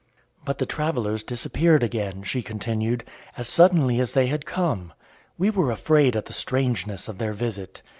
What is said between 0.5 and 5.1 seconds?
the travellers disappeared again," she continued, "as suddenly as they had come.